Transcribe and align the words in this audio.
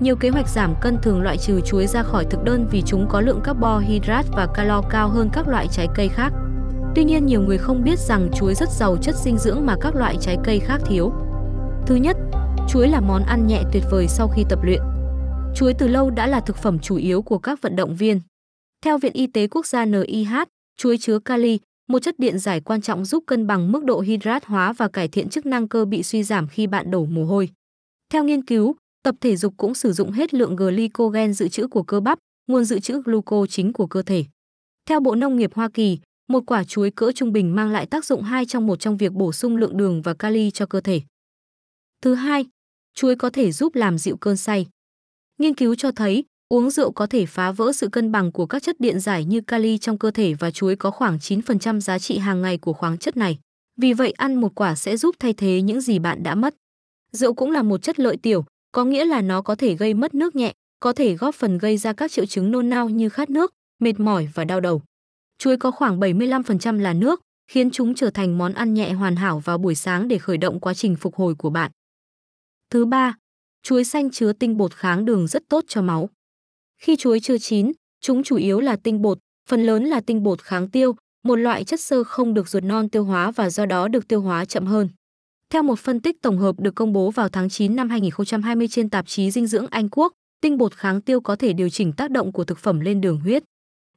Nhiều 0.00 0.16
kế 0.16 0.28
hoạch 0.28 0.48
giảm 0.48 0.74
cân 0.80 0.98
thường 1.02 1.22
loại 1.22 1.38
trừ 1.38 1.60
chuối 1.60 1.86
ra 1.86 2.02
khỏi 2.02 2.24
thực 2.30 2.44
đơn 2.44 2.66
vì 2.70 2.82
chúng 2.86 3.08
có 3.08 3.20
lượng 3.20 3.40
carbohydrate 3.44 4.28
và 4.32 4.46
calo 4.54 4.82
cao 4.90 5.08
hơn 5.08 5.30
các 5.32 5.48
loại 5.48 5.66
trái 5.72 5.88
cây 5.94 6.08
khác. 6.08 6.32
Tuy 6.94 7.04
nhiên, 7.04 7.26
nhiều 7.26 7.42
người 7.42 7.58
không 7.58 7.84
biết 7.84 7.98
rằng 7.98 8.30
chuối 8.34 8.54
rất 8.54 8.68
giàu 8.70 8.96
chất 8.96 9.14
dinh 9.24 9.38
dưỡng 9.38 9.66
mà 9.66 9.76
các 9.80 9.96
loại 9.96 10.16
trái 10.20 10.36
cây 10.44 10.58
khác 10.58 10.80
thiếu. 10.86 11.12
Thứ 11.86 11.94
nhất, 11.94 12.16
chuối 12.68 12.88
là 12.88 13.00
món 13.00 13.22
ăn 13.22 13.46
nhẹ 13.46 13.62
tuyệt 13.72 13.82
vời 13.90 14.08
sau 14.08 14.28
khi 14.28 14.44
tập 14.48 14.58
luyện. 14.62 14.80
Chuối 15.54 15.74
từ 15.74 15.88
lâu 15.88 16.10
đã 16.10 16.26
là 16.26 16.40
thực 16.40 16.56
phẩm 16.56 16.78
chủ 16.78 16.96
yếu 16.96 17.22
của 17.22 17.38
các 17.38 17.62
vận 17.62 17.76
động 17.76 17.96
viên. 17.96 18.20
Theo 18.84 18.98
Viện 18.98 19.12
Y 19.12 19.26
tế 19.26 19.46
Quốc 19.46 19.66
gia 19.66 19.84
NIH, 19.84 20.32
chuối 20.76 20.98
chứa 20.98 21.18
kali, 21.18 21.58
một 21.88 21.98
chất 21.98 22.18
điện 22.18 22.38
giải 22.38 22.60
quan 22.60 22.80
trọng 22.80 23.04
giúp 23.04 23.24
cân 23.26 23.46
bằng 23.46 23.72
mức 23.72 23.84
độ 23.84 24.00
hydrat 24.00 24.44
hóa 24.44 24.72
và 24.72 24.88
cải 24.88 25.08
thiện 25.08 25.28
chức 25.28 25.46
năng 25.46 25.68
cơ 25.68 25.84
bị 25.84 26.02
suy 26.02 26.22
giảm 26.22 26.48
khi 26.48 26.66
bạn 26.66 26.90
đổ 26.90 27.04
mồ 27.04 27.24
hôi. 27.24 27.48
Theo 28.12 28.24
nghiên 28.24 28.42
cứu, 28.42 28.76
tập 29.04 29.14
thể 29.20 29.36
dục 29.36 29.54
cũng 29.56 29.74
sử 29.74 29.92
dụng 29.92 30.10
hết 30.10 30.34
lượng 30.34 30.56
glycogen 30.56 31.32
dự 31.32 31.48
trữ 31.48 31.66
của 31.66 31.82
cơ 31.82 32.00
bắp, 32.00 32.18
nguồn 32.46 32.64
dự 32.64 32.80
trữ 32.80 33.02
gluco 33.02 33.46
chính 33.48 33.72
của 33.72 33.86
cơ 33.86 34.02
thể. 34.02 34.24
Theo 34.86 35.00
Bộ 35.00 35.14
Nông 35.14 35.36
nghiệp 35.36 35.54
Hoa 35.54 35.68
Kỳ, 35.74 35.98
một 36.28 36.42
quả 36.46 36.64
chuối 36.64 36.90
cỡ 36.90 37.12
trung 37.14 37.32
bình 37.32 37.54
mang 37.54 37.70
lại 37.70 37.86
tác 37.86 38.04
dụng 38.04 38.22
2 38.22 38.46
trong 38.46 38.66
một 38.66 38.80
trong 38.80 38.96
việc 38.96 39.12
bổ 39.12 39.32
sung 39.32 39.56
lượng 39.56 39.76
đường 39.76 40.02
và 40.02 40.14
kali 40.14 40.50
cho 40.50 40.66
cơ 40.66 40.80
thể. 40.80 41.00
Thứ 42.02 42.14
hai, 42.14 42.46
chuối 42.94 43.16
có 43.16 43.30
thể 43.30 43.52
giúp 43.52 43.74
làm 43.74 43.98
dịu 43.98 44.16
cơn 44.16 44.36
say. 44.36 44.66
Nghiên 45.38 45.54
cứu 45.54 45.74
cho 45.74 45.90
thấy, 45.90 46.24
uống 46.48 46.70
rượu 46.70 46.92
có 46.92 47.06
thể 47.06 47.26
phá 47.26 47.52
vỡ 47.52 47.72
sự 47.72 47.88
cân 47.88 48.12
bằng 48.12 48.32
của 48.32 48.46
các 48.46 48.62
chất 48.62 48.80
điện 48.80 49.00
giải 49.00 49.24
như 49.24 49.40
kali 49.40 49.78
trong 49.78 49.98
cơ 49.98 50.10
thể 50.10 50.34
và 50.34 50.50
chuối 50.50 50.76
có 50.76 50.90
khoảng 50.90 51.18
9% 51.18 51.80
giá 51.80 51.98
trị 51.98 52.18
hàng 52.18 52.42
ngày 52.42 52.58
của 52.58 52.72
khoáng 52.72 52.98
chất 52.98 53.16
này. 53.16 53.38
Vì 53.76 53.92
vậy 53.92 54.12
ăn 54.12 54.34
một 54.34 54.54
quả 54.54 54.74
sẽ 54.74 54.96
giúp 54.96 55.16
thay 55.18 55.32
thế 55.32 55.62
những 55.62 55.80
gì 55.80 55.98
bạn 55.98 56.22
đã 56.22 56.34
mất. 56.34 56.54
Rượu 57.12 57.34
cũng 57.34 57.50
là 57.50 57.62
một 57.62 57.82
chất 57.82 58.00
lợi 58.00 58.16
tiểu, 58.16 58.44
có 58.74 58.84
nghĩa 58.84 59.04
là 59.04 59.22
nó 59.22 59.42
có 59.42 59.54
thể 59.54 59.74
gây 59.74 59.94
mất 59.94 60.14
nước 60.14 60.36
nhẹ, 60.36 60.52
có 60.80 60.92
thể 60.92 61.14
góp 61.14 61.34
phần 61.34 61.58
gây 61.58 61.76
ra 61.76 61.92
các 61.92 62.12
triệu 62.12 62.26
chứng 62.26 62.50
nôn 62.50 62.70
nao 62.70 62.88
như 62.88 63.08
khát 63.08 63.30
nước, 63.30 63.52
mệt 63.80 64.00
mỏi 64.00 64.28
và 64.34 64.44
đau 64.44 64.60
đầu. 64.60 64.82
Chuối 65.38 65.56
có 65.56 65.70
khoảng 65.70 66.00
75% 66.00 66.80
là 66.80 66.92
nước, 66.92 67.20
khiến 67.50 67.70
chúng 67.70 67.94
trở 67.94 68.10
thành 68.10 68.38
món 68.38 68.52
ăn 68.52 68.74
nhẹ 68.74 68.92
hoàn 68.92 69.16
hảo 69.16 69.38
vào 69.38 69.58
buổi 69.58 69.74
sáng 69.74 70.08
để 70.08 70.18
khởi 70.18 70.38
động 70.38 70.60
quá 70.60 70.74
trình 70.74 70.96
phục 70.96 71.14
hồi 71.14 71.34
của 71.34 71.50
bạn. 71.50 71.70
Thứ 72.70 72.84
ba, 72.84 73.16
chuối 73.62 73.84
xanh 73.84 74.10
chứa 74.10 74.32
tinh 74.32 74.56
bột 74.56 74.74
kháng 74.74 75.04
đường 75.04 75.26
rất 75.26 75.42
tốt 75.48 75.64
cho 75.68 75.82
máu. 75.82 76.08
Khi 76.78 76.96
chuối 76.96 77.20
chưa 77.20 77.38
chín, 77.38 77.72
chúng 78.00 78.22
chủ 78.22 78.36
yếu 78.36 78.60
là 78.60 78.76
tinh 78.76 79.02
bột, 79.02 79.18
phần 79.48 79.66
lớn 79.66 79.84
là 79.84 80.00
tinh 80.00 80.22
bột 80.22 80.42
kháng 80.42 80.70
tiêu, 80.70 80.96
một 81.24 81.36
loại 81.36 81.64
chất 81.64 81.80
xơ 81.80 82.04
không 82.04 82.34
được 82.34 82.48
ruột 82.48 82.64
non 82.64 82.88
tiêu 82.88 83.04
hóa 83.04 83.30
và 83.30 83.50
do 83.50 83.66
đó 83.66 83.88
được 83.88 84.08
tiêu 84.08 84.20
hóa 84.20 84.44
chậm 84.44 84.66
hơn. 84.66 84.88
Theo 85.54 85.62
một 85.62 85.78
phân 85.78 86.00
tích 86.00 86.22
tổng 86.22 86.38
hợp 86.38 86.60
được 86.60 86.74
công 86.74 86.92
bố 86.92 87.10
vào 87.10 87.28
tháng 87.28 87.48
9 87.48 87.76
năm 87.76 87.88
2020 87.88 88.68
trên 88.68 88.90
tạp 88.90 89.06
chí 89.06 89.30
Dinh 89.30 89.46
dưỡng 89.46 89.66
Anh 89.70 89.88
Quốc, 89.88 90.12
tinh 90.40 90.58
bột 90.58 90.74
kháng 90.74 91.00
tiêu 91.00 91.20
có 91.20 91.36
thể 91.36 91.52
điều 91.52 91.68
chỉnh 91.68 91.92
tác 91.92 92.10
động 92.10 92.32
của 92.32 92.44
thực 92.44 92.58
phẩm 92.58 92.80
lên 92.80 93.00
đường 93.00 93.20
huyết. 93.20 93.44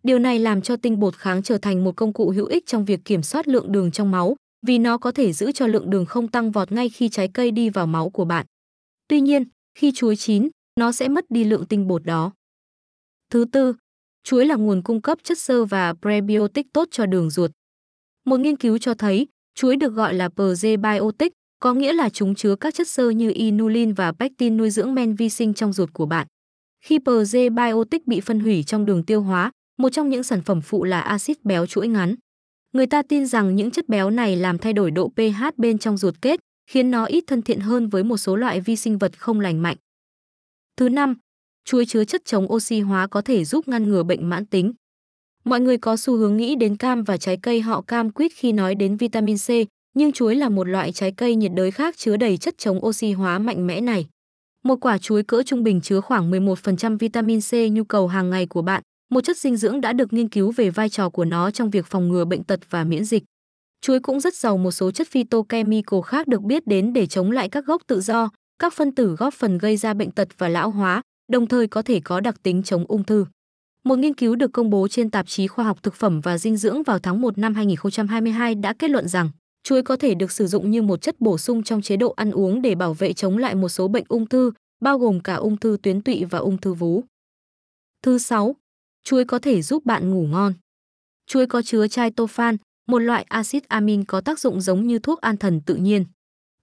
Điều 0.04 0.20
này 0.20 0.40
làm 0.40 0.62
cho 0.62 0.76
tinh 0.78 1.00
bột 1.00 1.16
kháng 1.16 1.44
trở 1.44 1.58
thành 1.58 1.84
một 1.84 1.96
công 1.96 2.14
cụ 2.14 2.30
hữu 2.30 2.46
ích 2.46 2.66
trong 2.66 2.86
việc 2.86 3.06
kiểm 3.06 3.24
soát 3.24 3.48
lượng 3.48 3.72
đường 3.72 3.92
trong 3.92 4.12
máu, 4.12 4.36
vì 4.68 4.78
nó 4.78 4.98
có 4.98 5.12
thể 5.12 5.34
giữ 5.34 5.52
cho 5.52 5.68
lượng 5.68 5.90
đường 5.90 6.06
không 6.06 6.28
tăng 6.28 6.52
vọt 6.52 6.72
ngay 6.72 6.90
khi 6.90 7.10
trái 7.10 7.30
cây 7.34 7.52
đi 7.52 7.70
vào 7.70 7.88
máu 7.88 8.10
của 8.10 8.26
bạn. 8.26 8.46
Tuy 9.08 9.22
nhiên, 9.22 9.44
khi 9.76 9.92
chuối 9.96 10.16
chín, 10.16 10.50
nó 10.80 10.92
sẽ 10.92 11.08
mất 11.08 11.26
đi 11.30 11.44
lượng 11.44 11.66
tinh 11.66 11.88
bột 11.88 12.06
đó. 12.06 12.32
Thứ 13.30 13.46
tư, 13.52 13.74
chuối 14.24 14.46
là 14.46 14.56
nguồn 14.56 14.82
cung 14.82 15.02
cấp 15.02 15.18
chất 15.24 15.40
xơ 15.40 15.66
và 15.66 15.94
prebiotic 16.02 16.68
tốt 16.74 16.88
cho 16.92 17.06
đường 17.06 17.30
ruột. 17.30 17.52
Một 18.26 18.40
nghiên 18.40 18.56
cứu 18.56 18.78
cho 18.78 18.94
thấy, 18.94 19.28
chuối 19.56 19.76
được 19.76 19.94
gọi 19.94 20.14
là 20.14 20.30
prebiotic, 20.30 21.34
có 21.60 21.74
nghĩa 21.74 21.94
là 21.94 22.10
chúng 22.10 22.36
chứa 22.36 22.56
các 22.56 22.74
chất 22.74 22.88
xơ 22.88 23.10
như 23.10 23.32
inulin 23.36 23.94
và 23.94 24.12
pectin 24.12 24.58
nuôi 24.58 24.70
dưỡng 24.70 24.96
men 24.96 25.16
vi 25.16 25.30
sinh 25.30 25.54
trong 25.54 25.74
ruột 25.74 25.94
của 25.94 26.06
bạn. 26.06 26.28
Khi 26.86 27.00
prebiotic 27.00 28.08
bị 28.08 28.22
phân 28.22 28.40
hủy 28.40 28.64
trong 28.64 28.86
đường 28.86 29.04
tiêu 29.04 29.22
hóa, 29.22 29.52
một 29.78 29.90
trong 29.90 30.10
những 30.10 30.24
sản 30.24 30.42
phẩm 30.42 30.62
phụ 30.62 30.84
là 30.84 31.02
axit 31.02 31.44
béo 31.44 31.66
chuỗi 31.66 31.88
ngắn. 31.88 32.16
Người 32.74 32.88
ta 32.88 33.02
tin 33.02 33.26
rằng 33.26 33.56
những 33.56 33.72
chất 33.72 33.90
béo 33.90 34.10
này 34.10 34.36
làm 34.36 34.58
thay 34.58 34.74
đổi 34.74 34.92
độ 34.92 35.10
pH 35.10 35.44
bên 35.58 35.78
trong 35.78 35.98
ruột 35.98 36.16
kết, 36.22 36.40
khiến 36.70 36.92
nó 36.92 37.06
ít 37.06 37.24
thân 37.28 37.42
thiện 37.42 37.60
hơn 37.60 37.90
với 37.90 38.04
một 38.04 38.18
số 38.18 38.36
loại 38.36 38.62
vi 38.62 38.76
sinh 38.76 38.98
vật 38.98 39.20
không 39.20 39.40
lành 39.40 39.62
mạnh. 39.62 39.78
Thứ 40.78 40.90
năm, 40.90 41.16
chuối 41.66 41.86
chứa 41.86 42.04
chất 42.04 42.26
chống 42.26 42.54
oxy 42.54 42.80
hóa 42.80 43.08
có 43.08 43.22
thể 43.22 43.46
giúp 43.46 43.68
ngăn 43.68 43.90
ngừa 43.90 44.04
bệnh 44.04 44.30
mãn 44.30 44.46
tính. 44.46 44.74
Mọi 45.44 45.60
người 45.60 45.78
có 45.78 45.98
xu 45.98 46.18
hướng 46.18 46.38
nghĩ 46.38 46.56
đến 46.56 46.78
cam 46.78 47.04
và 47.04 47.18
trái 47.18 47.38
cây 47.42 47.62
họ 47.62 47.82
cam 47.82 48.10
quýt 48.10 48.32
khi 48.36 48.52
nói 48.52 48.76
đến 48.76 48.98
vitamin 48.98 49.38
C, 49.38 49.50
nhưng 49.98 50.12
chuối 50.12 50.36
là 50.36 50.50
một 50.50 50.68
loại 50.68 50.92
trái 50.92 51.12
cây 51.12 51.36
nhiệt 51.36 51.52
đới 51.56 51.72
khác 51.72 51.98
chứa 51.98 52.18
đầy 52.18 52.38
chất 52.38 52.58
chống 52.58 52.86
oxy 52.86 53.12
hóa 53.12 53.40
mạnh 53.40 53.68
mẽ 53.68 53.82
này. 53.82 54.08
Một 54.64 54.76
quả 54.82 54.98
chuối 54.98 55.24
cỡ 55.24 55.44
trung 55.46 55.64
bình 55.64 55.82
chứa 55.82 56.02
khoảng 56.02 56.32
11% 56.32 56.98
vitamin 56.98 57.40
C 57.42 57.54
nhu 57.72 57.84
cầu 57.84 58.08
hàng 58.08 58.30
ngày 58.30 58.46
của 58.46 58.62
bạn, 58.62 58.84
một 59.12 59.22
chất 59.22 59.38
dinh 59.38 59.58
dưỡng 59.58 59.82
đã 59.82 59.94
được 59.94 60.14
nghiên 60.14 60.30
cứu 60.30 60.52
về 60.52 60.70
vai 60.70 60.90
trò 60.90 61.10
của 61.10 61.26
nó 61.26 61.52
trong 61.52 61.70
việc 61.70 61.86
phòng 61.86 62.10
ngừa 62.10 62.26
bệnh 62.26 62.44
tật 62.44 62.60
và 62.70 62.84
miễn 62.84 63.06
dịch. 63.06 63.24
Chuối 63.82 64.00
cũng 64.00 64.20
rất 64.20 64.36
giàu 64.36 64.58
một 64.58 64.72
số 64.72 64.92
chất 64.92 65.08
phytochemical 65.08 66.00
khác 66.06 66.28
được 66.28 66.42
biết 66.42 66.68
đến 66.68 66.94
để 66.94 67.08
chống 67.08 67.32
lại 67.32 67.50
các 67.50 67.66
gốc 67.66 67.82
tự 67.88 68.02
do, 68.02 68.30
các 68.60 68.74
phân 68.74 68.96
tử 68.96 69.16
góp 69.16 69.34
phần 69.34 69.58
gây 69.58 69.78
ra 69.78 69.94
bệnh 69.94 70.12
tật 70.12 70.28
và 70.38 70.50
lão 70.50 70.70
hóa, 70.70 71.02
đồng 71.32 71.48
thời 71.48 71.68
có 71.68 71.82
thể 71.82 72.00
có 72.04 72.20
đặc 72.20 72.36
tính 72.44 72.64
chống 72.64 72.86
ung 72.88 73.04
thư. 73.04 73.26
Một 73.84 74.00
nghiên 74.00 74.14
cứu 74.14 74.36
được 74.36 74.52
công 74.54 74.70
bố 74.70 74.88
trên 74.88 75.10
tạp 75.10 75.28
chí 75.28 75.48
Khoa 75.48 75.66
học 75.66 75.84
Thực 75.84 75.96
phẩm 75.96 76.22
và 76.22 76.38
Dinh 76.38 76.58
dưỡng 76.58 76.84
vào 76.84 77.00
tháng 77.00 77.22
1 77.22 77.38
năm 77.38 77.54
2022 77.54 78.56
đã 78.56 78.74
kết 78.80 78.90
luận 78.90 79.08
rằng 79.08 79.30
chuối 79.68 79.82
có 79.82 79.96
thể 79.96 80.14
được 80.14 80.32
sử 80.32 80.48
dụng 80.48 80.72
như 80.72 80.82
một 80.82 81.02
chất 81.02 81.22
bổ 81.22 81.38
sung 81.38 81.64
trong 81.64 81.82
chế 81.82 81.98
độ 81.98 82.14
ăn 82.16 82.32
uống 82.32 82.62
để 82.62 82.76
bảo 82.76 82.94
vệ 82.94 83.14
chống 83.14 83.38
lại 83.38 83.56
một 83.56 83.70
số 83.70 83.88
bệnh 83.88 84.04
ung 84.08 84.28
thư, 84.28 84.52
bao 84.82 84.98
gồm 84.98 85.20
cả 85.20 85.36
ung 85.36 85.58
thư 85.58 85.78
tuyến 85.84 86.02
tụy 86.02 86.26
và 86.26 86.40
ung 86.40 86.58
thư 86.58 86.74
vú. 86.74 87.04
Thứ 88.04 88.18
6. 88.18 88.56
Chuối 89.04 89.26
có 89.26 89.40
thể 89.40 89.62
giúp 89.62 89.86
bạn 89.86 90.12
ngủ 90.12 90.28
ngon. 90.28 90.54
Chuối 91.26 91.46
có 91.46 91.62
chứa 91.62 91.88
tryptophan, 91.88 92.58
một 92.88 93.00
loại 93.00 93.26
axit 93.30 93.68
amin 93.68 94.04
có 94.04 94.22
tác 94.22 94.40
dụng 94.40 94.62
giống 94.62 94.88
như 94.88 95.00
thuốc 95.00 95.22
an 95.22 95.38
thần 95.38 95.62
tự 95.62 95.76
nhiên. 95.76 96.06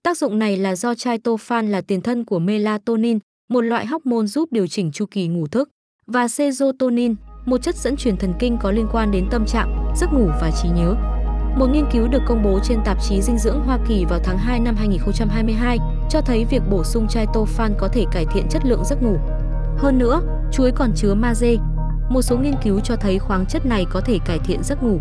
Tác 0.03 0.19
dụng 0.19 0.39
này 0.39 0.57
là 0.57 0.77
do 0.77 0.95
tryptophan 0.95 1.71
là 1.71 1.81
tiền 1.81 2.01
thân 2.01 2.25
của 2.25 2.39
melatonin, 2.39 3.19
một 3.49 3.61
loại 3.61 3.87
hormone 3.87 4.27
giúp 4.27 4.53
điều 4.53 4.67
chỉnh 4.67 4.93
chu 4.93 5.07
kỳ 5.07 5.29
ngủ 5.29 5.47
thức, 5.47 5.71
và 6.07 6.29
serotonin, 6.29 7.15
một 7.47 7.63
chất 7.63 7.77
dẫn 7.77 7.97
truyền 7.97 8.17
thần 8.17 8.33
kinh 8.39 8.59
có 8.63 8.71
liên 8.71 8.87
quan 8.93 9.11
đến 9.11 9.29
tâm 9.31 9.47
trạng, 9.47 9.95
giấc 9.97 10.07
ngủ 10.13 10.27
và 10.27 10.51
trí 10.63 10.69
nhớ. 10.69 11.14
Một 11.57 11.67
nghiên 11.67 11.87
cứu 11.93 12.09
được 12.09 12.23
công 12.27 12.43
bố 12.43 12.61
trên 12.63 12.79
tạp 12.85 13.03
chí 13.03 13.23
Dinh 13.23 13.39
dưỡng 13.39 13.61
Hoa 13.61 13.79
Kỳ 13.89 14.05
vào 14.05 14.21
tháng 14.25 14.39
2 14.39 14.61
năm 14.61 14.77
2022 14.77 15.79
cho 16.11 16.21
thấy 16.21 16.45
việc 16.45 16.63
bổ 16.71 16.85
sung 16.85 17.09
tryptophan 17.09 17.75
có 17.79 17.89
thể 17.89 18.05
cải 18.13 18.27
thiện 18.35 18.49
chất 18.51 18.67
lượng 18.67 18.85
giấc 18.85 19.03
ngủ. 19.03 19.17
Hơn 19.79 19.99
nữa, 19.99 20.21
chuối 20.53 20.73
còn 20.73 20.93
chứa 20.97 21.15
magie. 21.15 21.57
Một 22.09 22.23
số 22.23 22.37
nghiên 22.37 22.55
cứu 22.65 22.81
cho 22.81 22.97
thấy 22.97 23.19
khoáng 23.19 23.47
chất 23.47 23.67
này 23.67 23.87
có 23.91 24.01
thể 24.01 24.19
cải 24.27 24.39
thiện 24.39 24.63
giấc 24.63 24.83
ngủ. 24.83 25.01